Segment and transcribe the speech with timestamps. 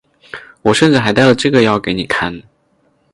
[0.63, 2.41] 我甚至还带了这个要给你看